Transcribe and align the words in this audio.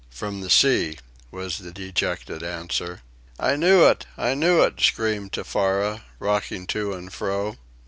"From 0.09 0.41
the 0.41 0.49
sea," 0.49 0.97
was 1.29 1.59
the 1.59 1.71
dejected 1.71 2.41
answer. 2.41 3.01
"I 3.39 3.55
knew 3.55 3.85
it! 3.85 4.07
I 4.17 4.33
knew 4.33 4.61
it!" 4.63 4.81
screamed 4.81 5.33
Tefara, 5.33 6.01
rocking 6.17 6.65
to 6.73 6.93
and 6.93 7.13
fro. 7.13 7.57